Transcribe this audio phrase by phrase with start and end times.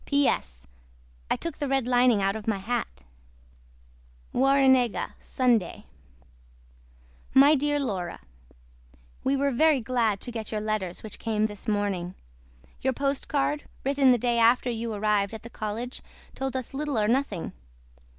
[0.07, 0.65] P.S.
[1.29, 3.03] I TOOK THE RED LINEING OUT OF MY HAT.
[4.33, 5.85] WARRENEGA SUNDAY.
[7.35, 8.17] MY DEAR LAURA
[9.23, 12.15] WE WERE VERY GLAD TO GET YOUR LETTERS WHICH CAME THIS MORNING.
[12.81, 16.01] YOUR POSTCARD WRITTEN THE DAY AFTER YOU ARRIVED AT THE COLLEGE
[16.33, 17.53] TOLD US LITTLE OR NOTHING.